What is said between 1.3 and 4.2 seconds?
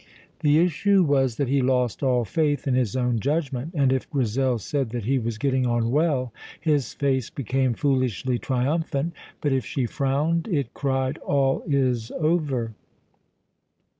that he lost all faith in his own judgment, and if